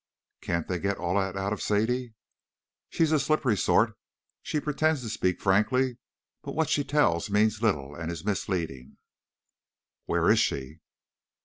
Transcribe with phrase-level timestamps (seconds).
[0.41, 2.15] "Can't they get all that out of Sadie?"
[2.89, 3.93] "She's a slippery sort.
[4.41, 5.99] She pretends to speak frankly,
[6.41, 8.97] but what she tells means little and is misleading."
[10.07, 10.79] "Where is she?"